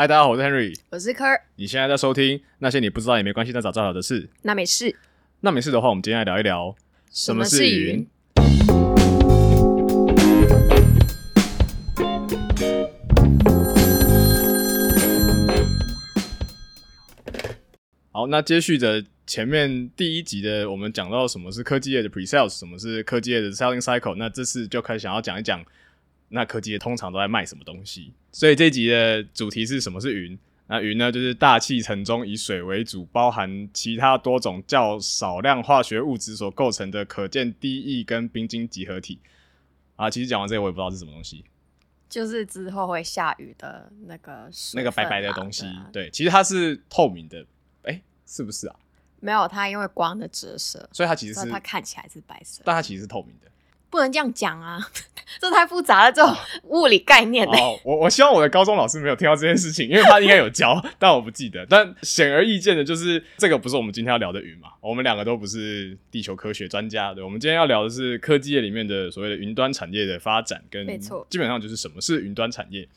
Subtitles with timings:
[0.00, 0.74] 嗨，大家好，我是 Henry。
[0.88, 4.30] 我是科儿，你现在在收听那些你不知道也没关系，但早知道的事。
[4.40, 4.96] 那没事。
[5.40, 6.74] 那没事的话，我们今天来聊一聊
[7.12, 8.08] 什么是云。
[18.10, 24.14] 好，那接续着前面第一集的，我们讲到什么是科技业的 pre-sales，什么是科技业的 selling cycle。
[24.14, 25.62] 那这次就开始想要讲一讲，
[26.30, 28.12] 那科技业通常都在卖什么东西。
[28.32, 30.38] 所以这一集的主题是什么是云？
[30.66, 39.18] 那云呢，就是大气层中以水为主，包含其他多种较少量化学物质所构成的可见低液跟冰晶集合体。
[39.96, 41.44] 啊，其实讲完这个，我也不知道是什么东西。
[42.08, 47.44] 就是之后会下雨的那个那个白白的东西对啊，对，其实它是透明的，
[47.82, 48.76] 哎、是不是啊？
[49.20, 52.62] 没有它因为光的折射，所以它其实是，它看起来是白色。
[52.64, 53.50] 但它其实是透明的。
[53.90, 54.78] 不能这样讲啊，
[55.40, 61.66] 这太复杂了，这种物理概念呢、哦，我我希望我的高中老师没有听到这件事情，因为他应该有教，但我不记得。
[61.66, 72.88] 但显而易见的就是，这个不是我们今天要聊的云嘛，我们两个都不是地球科学专家，对，我们今天要聊的是科技业里面的所谓的云端产业的发展，跟没错基本上就是什么是云端产业。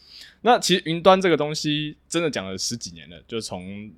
[0.41, 3.89] 那其实云端这个东西真的讲了十几年了，就从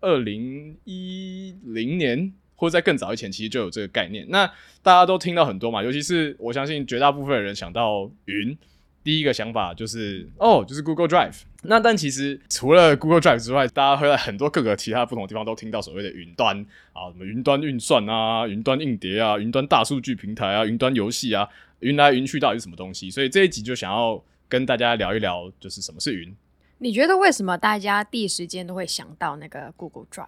[0.00, 4.26] 二零一零年或者在更早以前，其实就有这个概念。
[4.28, 4.46] 那
[4.82, 8.56] 大家都听到很多嘛，尤其是我相信绝大部分人想到云，
[9.02, 11.42] 第一个想法就是哦，就是 Google Drive。
[11.66, 16.58] 那但其实除了 Google Drive 之外，大家会在很多各个其他不同的地方都听到所谓的云端
[16.92, 21.48] 啊，什么云端运算啊、云端硬碟啊、云端大数据平台啊、云端游戏啊，
[21.80, 23.10] 云来云去到底是什么东西？
[23.10, 26.34] 所以这一集就想要跟大家聊一聊，就是什么是云。
[26.78, 30.26] 你觉得为什么大家第一时间都会想到那个 Google Drive？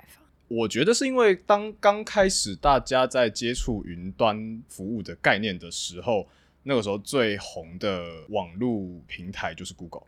[0.48, 6.26] 我觉得是因为当刚开始大家在接触云端服务的概念的时候，
[6.62, 10.04] 那个时候最红的网络平台就是 Google。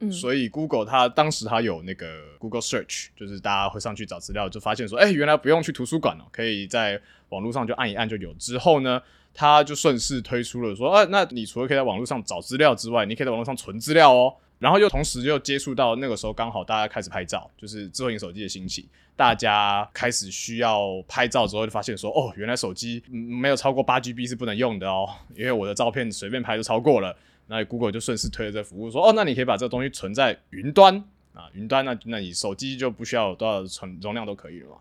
[0.00, 2.06] 嗯，所以 Google 它当时它有那个
[2.38, 8.32] Google Search，就是大家会上去找资料，就发现说，哎、原来不用去图书馆哦，可以在网络上就按一按就有。
[8.34, 9.02] 之后呢，
[9.34, 14.36] 它就顺势推出了说，啊，那你除了可以在网络上找资料之外，你可以在网络上存资料哦。
[14.58, 27.16] 然后又同时又接触到那个时候刚好大家开始拍照，就是智慧型手机的兴起，大家开始需要拍照之后，就发现说，哦，原来手机嗯没有超过八 GB 是不能用的哦，因为我的照片随便拍就超过了。
[27.50, 31.02] 那 Google 就顺势推了这服务，说哦，那你可以把这个东西存在云端
[31.32, 34.76] 啊，云端那那你手机就不需要有多少存容量都可以了嘛。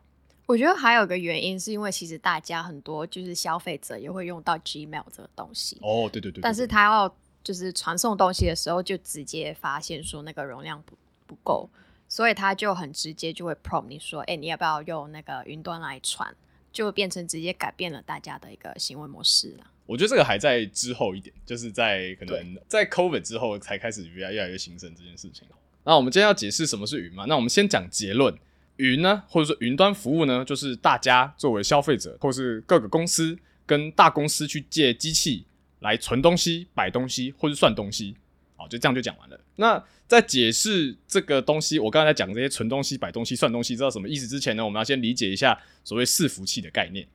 [0.48, 7.16] 我觉得还有一个原因是因为其实大家很多就是消费者也会用到 Gmail 这个东西，哦，对对对对但是他要
[7.48, 11.70] 就是传送东西的时候，就直接发现说那个容量不不够，
[12.10, 16.36] 所以他就很直接就会 prompt 你说，哎、你要不要用那个云端来传？
[16.74, 19.66] 就变成直接改变了大家的一个行为模式了。
[19.86, 25.48] 我觉得这个还在之后一点，就是在可能在 COVID 之后才开始越来越来越兴盛这件事情。
[25.86, 27.24] 那我们今天要解释什么是云嘛？
[27.30, 28.38] 那我们先讲结论。
[28.76, 35.48] 云呢，或者说云端服务呢，就是大家作为消费者，或是各个公司跟大公司去借机器
[35.80, 38.16] 来存东西、摆东西或是算东西。
[38.56, 39.40] 好，就这样就讲完了。
[39.58, 47.08] 那在解释这个东西，我刚才讲这些存东西、摆东西、算东西，知道什么意思之前呢，我们要先理解一下所谓伺服器的概念。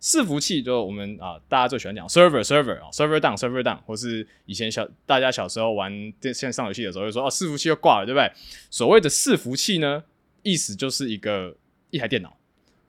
[0.00, 8.30] 伺服器就我们啊，大家最喜欢讲 server server 啊，server down server down，或是以前小大家小时候玩电线上游戏的时候，会说哦，伺服器又挂了，对不对？
[8.70, 10.02] 所谓的伺服器呢，
[10.42, 11.56] 意思就是一个
[11.90, 12.36] 一台电脑，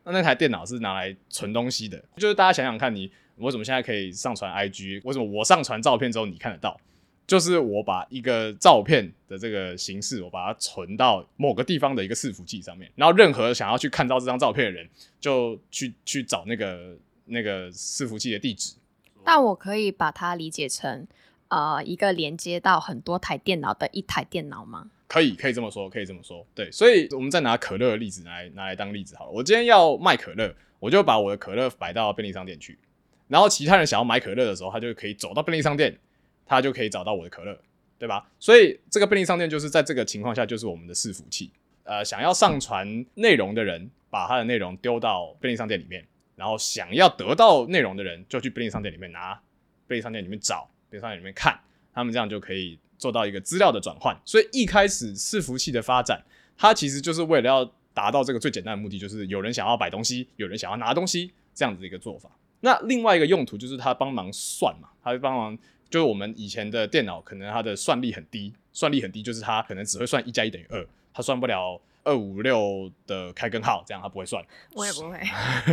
[0.03, 5.01] 那那台电脑是拿来存东西的，就是大家想想看你，为什么现在可以上传 IG？
[5.03, 6.79] 为什么我上传照片之后你看得到？
[7.27, 14.89] 就是我把一个照片的这个形式，我把它存到某个地方的一个伺服器上面，然后任何想要去看到这张照片的人，
[15.19, 18.73] 就去去找那个那个伺服器的地址。
[19.23, 21.07] 但我可以把它理解成
[21.49, 24.89] 呃一个连接到很多台电脑的一台电脑吗？
[25.07, 26.43] 可以，可以这么说，可以这么说。
[26.55, 29.31] 对，所以我们再拿可乐的例子拿来拿来当例子好了。
[29.31, 32.79] 我今天要卖可乐，我就把我的可乐摆到便利商店去，
[33.29, 35.97] 然后其他人想要买可乐的时候，他就可以走到便利商店，
[36.45, 37.57] 他就可以找到我的可乐，
[37.97, 38.29] 对吧？
[38.39, 41.49] 所以这个便利商店就是在这个情况下，就是我们的伺服器。
[41.83, 46.05] 呃，想要上传内容的人，把他的内容丢到便利商店里面，
[46.35, 49.39] 然后想要得到内容的人，就去便利商店里面拿，
[49.87, 51.59] 便利商店里面找，便利商店里面看，
[51.93, 54.15] 他们这样就可以做到一个资料的转换。
[54.25, 56.23] 所以一开始伺服器的发展，
[56.57, 62.29] 它其实就是为了要达到这个最简单的目的，就是有人想要摆东西，有人想要拿东西这样子的一个做法。
[62.61, 65.57] 那另外一个用途就是它帮忙算嘛，它会帮忙，
[65.89, 74.43] 就是我们以前的电脑可能它的算力很低，算力很低就是它可能只会算一加一等于二，它算不了二五六的开根号，这样它不会算。
[74.73, 75.19] 我也不会。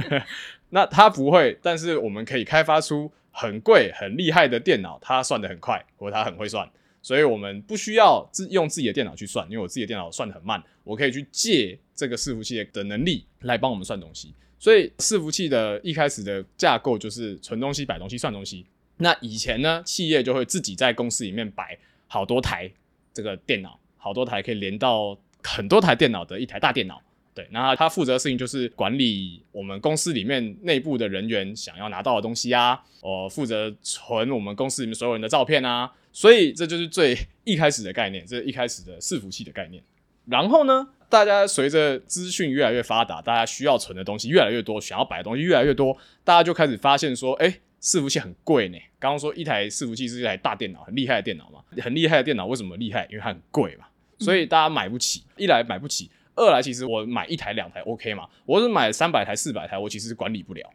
[0.70, 6.68] 那它不会，但是我们可以开发出很贵、很厉害的电脑，它算得很快，或者它很会算。
[7.02, 14.34] 所以我们不需要自用自己的电脑去算，因为我自己的电脑算的很慢，我可以去借这个伺服器的能力来帮我们算东西。
[14.58, 18.64] 所以伺服器的一开始的架构就是存东西、摆东西、算东西。
[18.98, 22.70] 那以前呢，企业就会自己在公司里面摆好多台
[23.12, 27.02] 这个电脑，好多台可以连到很多台电脑的一台大电脑。
[27.34, 37.14] 对，那他负责的事情就是管理我们公司里面内部的人员想要拿到的东西啊，我负责存我们公司里面所有人的照片啊，所以这就是最
[37.44, 39.82] 一开始的概念，这是一开始的伺服器的概念。
[40.24, 47.48] 然后呢，大家随着资讯越来越发达，大家需要存的东西越来越多，想要摆的东西越来越多，大家就开始发现说，哎，
[47.80, 48.78] 伺服器很贵呢。
[48.98, 53.06] 刚刚说一台伺服器是一台大电脑，很厉害的电脑嘛，很厉害的电脑为什么厉害？
[53.10, 53.86] 因为它很贵嘛，
[54.18, 55.22] 所以大家买不起。
[55.36, 56.10] 一来买不起。
[56.34, 58.28] 二来，其实我买一台两台 OK 嘛？
[58.44, 60.70] 我是买三百台、四百台，我其实是管理不了。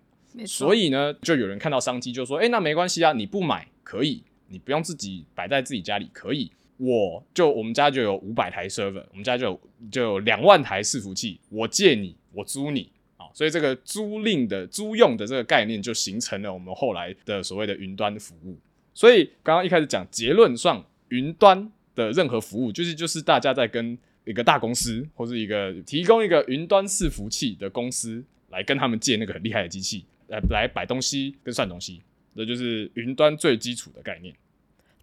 [0.48, 6.52] 所以呢，就有人看到商机，就说：“哎，那没关系啊，你不买可以，你不用自己摆在自己家里可以。
[6.82, 9.62] 我就我们家就有五百台 server，我们家就有
[9.92, 13.30] 就有两万台伺服器，我借你，我租你啊。
[13.34, 18.58] 所以这个租赁的租用的这个概念，就形成了我们后来的所谓的云端服务。
[18.94, 23.98] 所以刚刚一开始讲结论上，云端的任何服务，就是就是大家在跟。
[24.24, 32.04] 一个大公司或是一个提供一个云端伺服器的公司来跟他们借那个很厉害的机器来来摆东西跟算东西，
[32.36, 34.34] 这就是云端最基础的概念。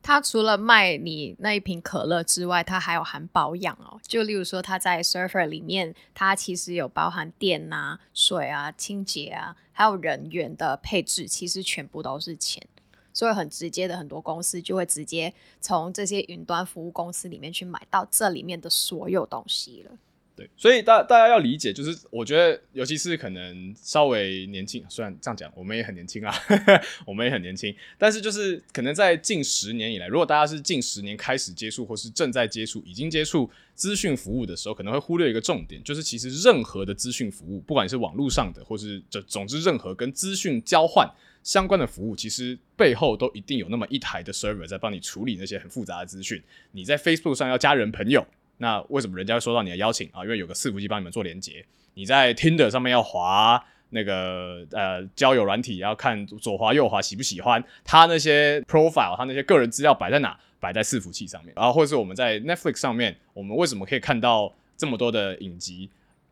[0.09, 4.01] 它除了卖你那一瓶可乐之外，它还有含保养哦。
[4.07, 12.67] 就例如说，它在 server 里面，它其实有包含电啊、水啊、清洁啊，还有人员的配置，其实全部都是钱。
[13.13, 19.91] 所以很直接的，很多公司就会直接从这些云端服务公司里面去买到这里面的所有东西了。
[20.39, 26.33] 对，所以大大家要理解，就是我觉得，尤其是可能稍微年轻，虽然这样讲，我们也很年轻啊，
[27.05, 41.11] 我们也很年轻，但是就是可能在近十年以来，如果大家是近十年开始接触，或是正在接触，已经接触资讯服务的时候，可能会忽略一个重点，就是其实任何的资讯服务，不管是网络上的，或是这总之任何跟资讯交换。
[41.45, 46.43] 相关的服务其实背后都一定有那么一台的 server 在帮你处理那些很复杂的资讯。
[46.73, 48.27] 你在 Facebook 上要加人朋友，
[48.59, 50.23] 那为什么人家会收到你的邀请啊？
[50.23, 51.65] 因为有个伺服器帮你们做连接。
[51.95, 60.39] 你在 Tinder 上面要滑那个呃交友软体，要看左滑右滑喜不喜欢，他那些 profile，他那些个人资料摆在哪？
[60.61, 61.55] 摆在伺服器上面。
[61.57, 65.89] 然后或者是我们在 Netflix 上面，我们为什么可以看到这么多的影集？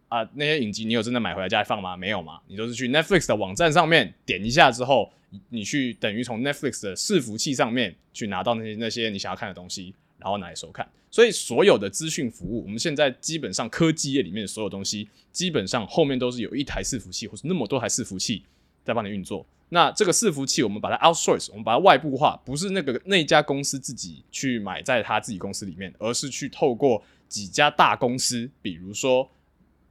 [0.09, 1.97] 啊，那些影集你有真的买回来家里放吗？
[1.97, 2.41] 没有吗？
[2.49, 5.13] 你都是去 Netflix 的网站上面点一下之后，
[5.49, 10.89] 你去等于从 Netflix 的伺服器上面去拿到那些那些你想要看的东西，然后拿来收看。
[11.11, 18.45] 所以所有的资讯服务，我们现在基本上科技业里面的所有东西，基本上后面都是有一台伺服器或是那么多台伺服器
[18.85, 19.47] 在帮你运作。
[19.71, 29.29] 那这个伺服器我们把它 outsource，我们把它外部化，不是那个那家公司自己去买在他自己公司里面，而是去透过几家大公司，比如说。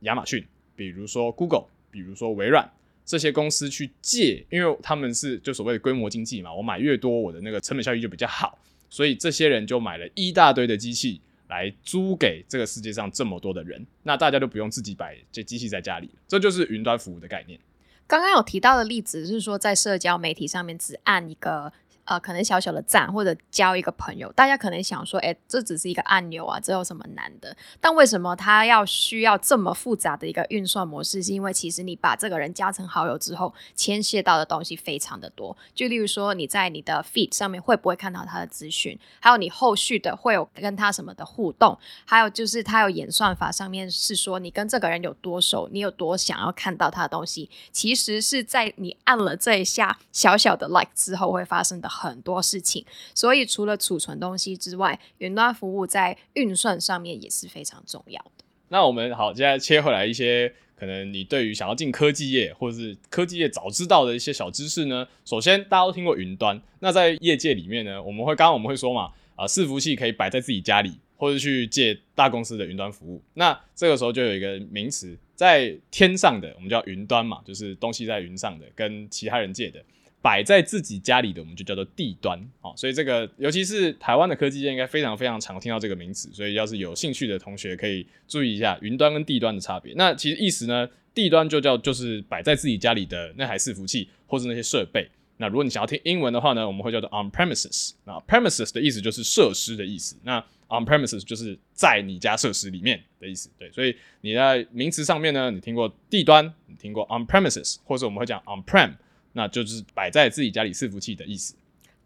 [0.02, 0.46] 亚马逊，
[0.76, 2.70] 比如说 Google，比如说微软
[3.06, 17.60] 这些公司去借，因为他们是就所谓的规模经济嘛，我买越多，我的那个成本效益就比较好，所以这些人就买了一大堆的机器来租给这个世界上这么多的人，那大家就不用自己摆这机器在家里，这就是云端服务的概念。
[18.08, 21.74] 刚刚有提到的例子是说，在社交媒体上面只按一个。
[22.06, 27.56] 呃，可能小小的赞或者交一个朋友，大家可能想说，哎，这只是一个按钮啊，这有什么难的？
[27.82, 31.24] 但为什么它要需要这么复杂的一个运算模式？
[31.24, 35.58] 是因为其实你把这个人加成好友之后，牵涉到的东西非常的多。
[35.74, 39.00] 就例如说，你在你的 feed 上面会不会看到他的资讯？
[39.20, 41.76] 还有你后续的会有跟他什么的互动？
[42.06, 47.50] 还有就是他有演算法上面是说，你跟这个人有多熟，你有多想要看到他的东西？
[47.72, 51.90] 其实是在你按了这一下小小的 like 之后会发生的。
[51.96, 58.44] 很多事情，所以除了储存东西之外，云端服务在运算上面也是非常重要的。
[58.68, 65.08] 那我们好，现在切回来一些可能你对于想要进科技业或者是科技业早知道的一些小知识呢？
[65.24, 73.22] 首先，大家都听过云端，那在业界里面呢，我们会刚刚我们会说嘛，啊，伺服器可以摆在自己家里，或者去借大公司的云端服务。
[73.36, 79.82] 那这个时候就有一个名词，在天上的我们叫云端嘛，就是东西在云上的，跟其他人借的。
[80.26, 89.94] 摆在自己家里的，我们就叫做地端，好，所以这个尤其是台湾的科技界，应该非常非常常听到这个名词，所以要是有兴趣的同学，可以注意一下云端跟地端的差别。
[89.96, 95.08] 那其实意思呢，地端就叫就是摆在自己家里的那台伺服器或是那些设备。
[95.38, 97.92] 那如果你想要听英文的话呢，我们会叫做 on premises。
[98.06, 100.40] 那 premises 的意思就是设施的意思，那
[100.70, 103.48] on premises 就是在你家设施里面的意思。
[103.60, 108.94] 对，所以你在名词上面呢，你听过地端，你听过 on premises，或者我们会讲 on prem。
[109.36, 111.54] 那就是摆在自己家里伺服器的意思。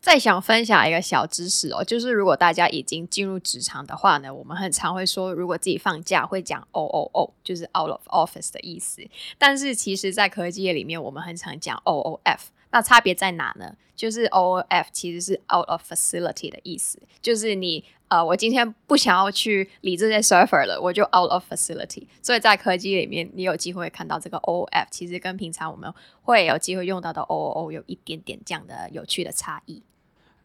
[0.01, 9.05] 再想分享一个小知识哦，就是如果大家已经进入职场的话呢，我们很常会说，如果自己放假会讲 O O O，就是 out of office 的意思。
[9.37, 12.49] 但是其实，在科技业里面，我们很常讲 O O F。
[12.71, 13.75] 那差别在哪呢？
[13.95, 22.07] 就是 O F 其实是 out of facility 的意思，就是你呃，我今天不想要去理这些 server 了，我就 out of facility。
[22.21, 29.83] 所以在科技里面，你有机会看到这个 O O F，其实跟平常我们会有机会用到的 O O O 有一点点这样的有趣的差异。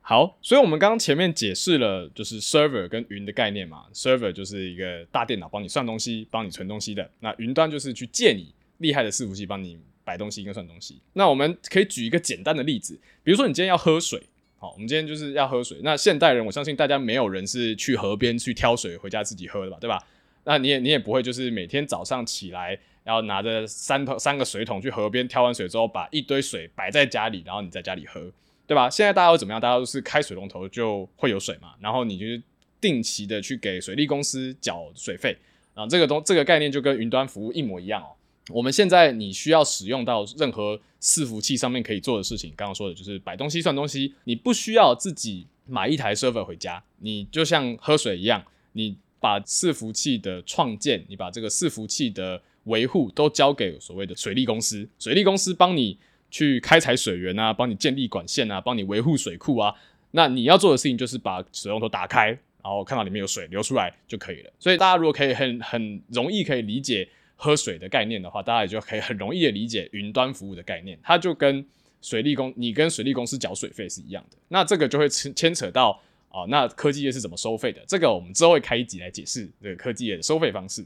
[0.00, 11.00] 好，所以我们刚刚前面解释了就是 server 跟云的概念嘛，server 就是一个大电脑帮你算东西、帮你存东西的，那云端就是去借你厉害的伺服器帮你摆东西跟算东西。
[11.14, 14.23] 那我们可以举一个简单的例子，比如说你今天要喝水，
[14.58, 15.78] 好，我们今天就是要喝水。
[15.82, 19.99] 那现代人，我相信大家没有人是去河边去挑水回家自己喝的吧，对吧？
[20.44, 28.30] 那你也你也不会就是每天早上起来，然后拿着三桶三个水桶去河边挑完水之后，把一堆水摆在家里，然后你在家里喝。
[28.66, 28.88] 对吧？
[28.88, 29.61] 现在大家都怎么样？
[29.61, 32.42] 大家都是开水龙头就会有水嘛，然后你就是
[32.80, 35.37] 定期的去给水利公司缴水费
[35.75, 35.87] 啊。
[35.87, 38.16] 这个东这个概念就跟云端服务一模一样哦。
[38.50, 55.98] 我们现在你需要使用到任何伺服器上面可以做的事情，刚刚说的就是摆东西算东西，你不需要自己买一台 server 回家，你就像喝水一样，你把伺服器的创建，你把这个伺服器的维护都交给所谓的水利公司，水利公司帮你。
[56.30, 59.72] 去开采水源啊，帮你建立管线啊，帮你维护水库啊。
[60.10, 64.50] 那你要做的事情就是把水龙头打开，然后看到里面有水流出来就可以了。
[64.58, 70.99] 所以大家如果可以很很容易可以理解喝水的概念的话，大家也就可以很容易的理解云端服务的概念。
[71.03, 71.64] 它就跟
[72.00, 74.37] 水利公你跟水利公司缴水费是一样的。
[74.49, 77.83] 那这个就会牵牵扯到啊，那科技业是怎么收费的？
[77.87, 80.85] 这个我们之后会开一集来解释这个科技业的收费方式。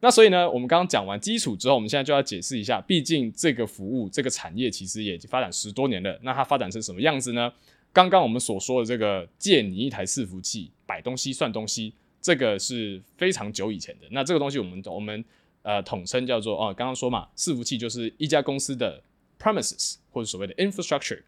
[0.00, 6.16] 那所以呢，我们刚刚讲完基础之后，我们现在就要解释一下，毕竟这个服务、这个产业其实也已经发展十多年了。
[6.22, 7.52] 那它发展成什么样子呢？
[7.92, 14.06] 刚刚我们所说的这个借你一台伺服器摆东西算东西，这个是非常久以前的。
[14.12, 15.24] 那这个东西我们我们
[15.68, 19.02] 呃统称叫做哦，刚刚说嘛，伺服器就是一家公司的
[19.38, 21.22] premises 或者所谓的 infrastructure。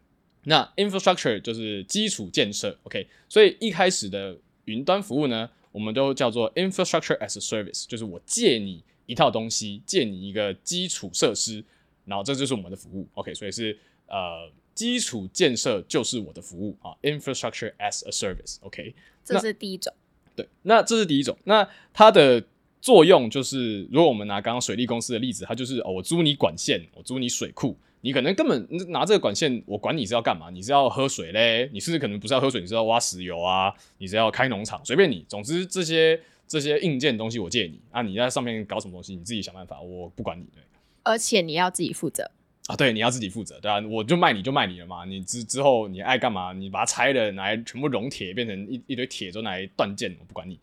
[0.45, 3.07] 那 infrastructure 就是基础建设，OK。
[3.29, 5.47] 所以一开始的云端服务呢？
[5.71, 11.63] 我们都叫做 infrastructure as a service，就是我借你一套东西，借你一个基础设施，
[12.05, 13.07] 然后这就是我们的服务。
[13.13, 18.57] OK，所以是呃基础建设就是我的服务啊，infrastructure as a service。
[18.61, 19.93] OK，这是第一种。
[20.35, 21.37] 对，那这是第一种。
[21.43, 22.43] 那它的
[22.81, 27.77] 作用就是，如果我们拿刚刚水利公司的例子，它就是哦，我租你管线，我租你水库。
[28.03, 30.49] 你可能根本拿这个管线，我管你是要干嘛？
[30.49, 31.69] 你是要喝水嘞？
[31.71, 33.71] 你甚至可能不是要喝水，你是要挖石油啊？
[33.99, 34.83] 你是要开农场？
[34.83, 38.01] 随便你，总之这些这些硬件东西我借你啊！
[38.01, 40.43] 你在上面搞什么东西，你自己想办法，我不管你。
[40.51, 40.63] 对，
[41.03, 42.31] 而且你要自己负责
[42.65, 42.75] 啊！
[42.75, 45.05] 对，你要自己负责，对啊，我就卖你就卖你了嘛！
[45.05, 46.51] 你之之后你爱干嘛？
[46.53, 50.59] 你把它拆了，拿来全部熔铁，变成一一堆铁，就拿来断件，我不管你。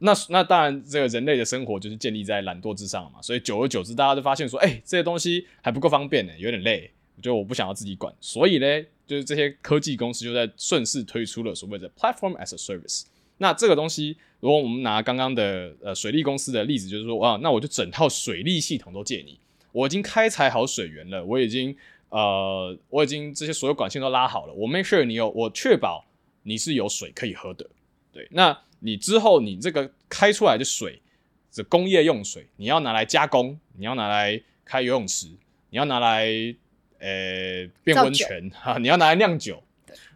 [0.00, 6.90] 那那当然，这个人类的生活就是建立在懒惰之上嘛，所以久而久之，大家都发现说，哎，这些东西还不够方便呢，有点累，
[7.22, 8.66] 就我不想要自己管，所以呢，
[9.06, 13.04] 就是这些科技公司就在顺势推出了所谓的 platform as a service。
[13.38, 19.38] 那这个东西，如果我们拿刚刚的呃水利公司的例子，就是说，哇，那我就整套水利系统都借你，
[19.72, 21.74] 我已经开采好水源了，我已经
[22.10, 26.04] 呃，我已经这些所有管线都拉好了，我 make sure 你有，我确保
[26.42, 27.66] 你是有水可以喝的，
[28.12, 28.58] 对，那。
[28.84, 31.00] 你之后，你这个开出来的水，
[31.50, 35.28] 这工业用水，你要拿来加工，你要拿来开游泳池，
[35.70, 36.26] 你要拿来
[36.98, 39.62] 呃变温泉 哈，你要拿来酿酒，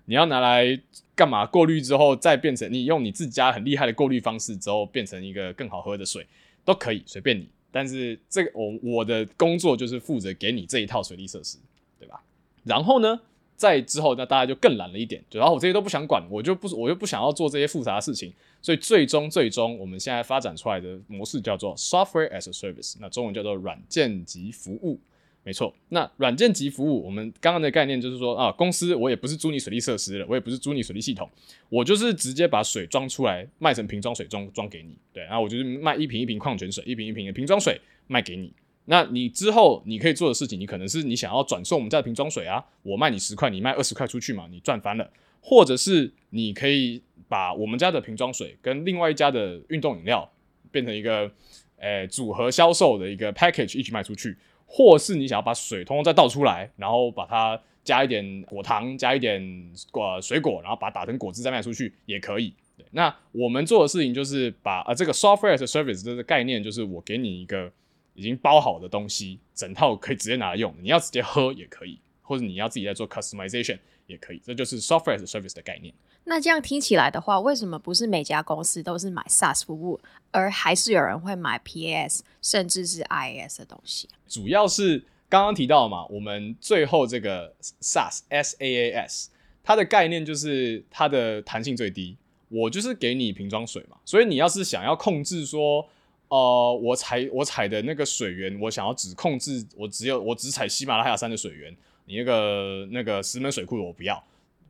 [0.04, 0.78] 你要拿来
[1.14, 1.46] 干嘛？
[1.46, 6.26] 过滤之后再变成你用你自己家很厉害的过滤方式之后变成一个更好喝的水，
[6.62, 7.48] 都可以随便你。
[7.70, 11.56] 但是这个我我的工作就是负责给你这一套水利设施，
[11.98, 12.22] 对吧？
[12.64, 13.18] 然后呢？
[13.58, 25.00] 在之后，那大家就更懒了一点，然后我这些都不想管，我就不，我就不想要做这些复杂的事情，所以最终最终，我们现在发展出来的模式叫做 software as a service，那中文叫做软件及服务，
[25.42, 25.74] 没错。
[25.88, 31.28] 那软件及服务，我们刚刚的概念就是说啊，公司我也不是租你水利设施了，我也不是租你水利系统，
[31.68, 38.52] 我就是直接把水装出来，卖成瓶装水装装给你，对，然后我就是卖一瓶一瓶矿泉水，一瓶一瓶的瓶装水卖给你。
[38.90, 45.10] 那你之后你可以做的事情，你可能是你想要转送我们家的瓶装水啊，我卖你十块，你卖二十块出去嘛，你赚翻了。
[45.42, 50.26] 或者是你可以把我们家的瓶装水跟另外一家的运动饮料
[50.70, 51.30] 变成一个
[51.76, 54.34] 诶组合销售的一个 package 一起卖出去，
[54.66, 62.54] 或是你想要把水通通再倒出来，然后把它加一点果糖，加一点果水果，然后把它打成果汁再卖出去也可以。
[62.92, 67.70] 那我们做的事情就是把啊这个 software as a service 这个概念，就是我给你一个。
[68.18, 70.74] 已经包好的东西，整套可以直接拿来用。
[70.80, 74.42] 你要直接喝也可以，或者你要自己在做 customization 也可以。
[74.44, 75.94] 这就是 software as a service 的概念。
[76.24, 80.00] 那这样听起来的话，为什么不是每家公司都是买 SaaS 服务，
[80.32, 84.08] 而还是有人会买 PaaS 甚至是 IaaS 的东西？
[84.26, 84.98] 主要是
[85.28, 89.30] 刚刚提到嘛，我们最后这个 SaaS S A A S，
[89.62, 92.18] 它的概念就是它的弹性最低。
[92.50, 95.86] 我就是给你瓶装水嘛，所以你要是想要控制说，
[96.28, 104.22] 呃，我采我采的那个水源，我想要只控制我只有我只采喜马拉雅山的水源，你那个那个石门水库我不要。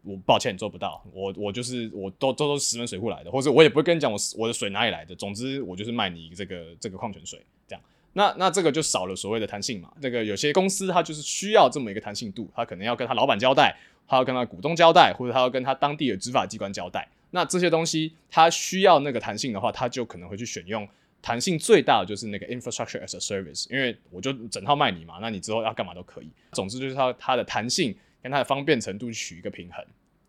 [0.05, 5.15] 我抱歉做不到，我我就是我都都都是石门水库来的，或者我也不会跟你讲我我的水哪里来的。
[5.15, 7.83] 总之我就是卖你这个这个矿泉水这样。
[8.13, 9.93] 那那这个就少了所谓的弹性嘛。
[10.01, 17.07] 这个有些公司它就是需要这么一个弹性度，他可能要跟他老板交代，他要跟他股东交代，或者他要跟他当地的执法机关交代。
[17.33, 20.89] 那这些东西他需要那个弹性的话，他就可能会去选用
[21.21, 26.31] 弹性最大的就是那个 infrastructure as a service，因为我就整套卖你嘛，那你之后要干嘛都可以。
[26.53, 29.85] 总之就是它它的弹性跟它的方便程度取一个平衡。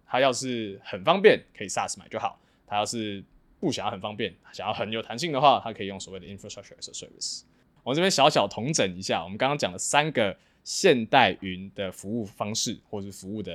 [0.06, 3.24] 它要是很方便，可以 SaaS 买就好；它要是
[3.60, 7.44] 不想要很方便，想要很有弹性的话，它可以用所谓的 infrastructure as a service。
[7.84, 13.54] 我这边小小统整一下，我们刚刚讲了三个现代云的服务方式或者服务的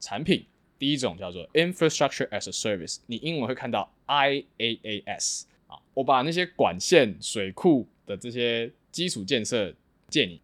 [0.00, 0.46] 产品。
[0.78, 5.42] 第一种叫做 infrastructure as a service，你英文会看到 IaaS
[5.94, 9.74] 我把那些管线、水库的这些基础建设
[10.08, 10.40] 借你，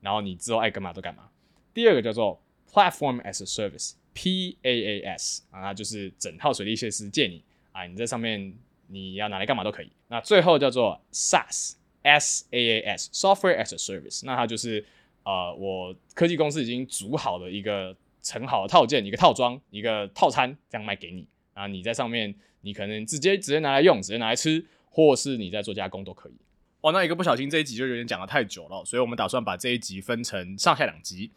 [0.00, 1.30] 然后你之后爱干嘛都干嘛。
[1.72, 3.92] 第二个叫做 platform as a service。
[4.14, 8.52] PaaS 啊，那就是整套水利设施借你啊，你在上面
[8.88, 9.92] 你要拿来干嘛都可以。
[10.08, 14.84] 那最后叫做 SaaS，SaaS，Software as a Service，那它就是
[15.22, 21.24] 呃，我科技公司已经组好的一个成好的套件，一个套装，一个套餐这样卖给你
[21.58, 26.32] 啊，你在上面你可能直接直接拿来用，直接拿来吃，或是你在做加工都可以。
[26.80, 31.32] 哦，那一个不小心这一集就有点讲的太久了，所以我们打算把这一集分成上下两集。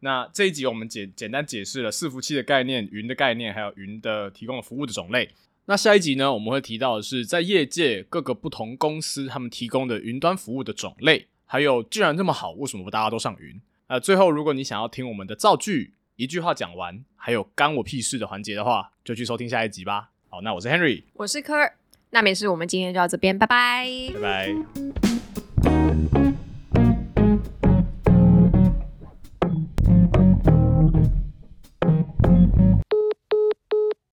[0.00, 5.28] 那这一集我们简简单解释了伺服器的概念、云的概念，还有云的提供的服务的种类。
[5.66, 13.60] 那下一集呢，我们会提到的是在业界各个不同公司他们提供的云端服务的种类，还有既然这么好，为什么不大家都上云？
[13.88, 20.10] 呃，最后如果你想要听我们的造句，一句话讲完，还有干我屁事的环节的话，就去收听下一集吧。
[20.28, 21.54] 好，那我是 Henry，我是科，
[22.10, 25.37] 那没事，我们今天就到这边，拜拜，拜拜。